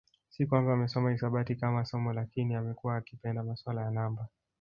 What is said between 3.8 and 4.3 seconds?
ya namba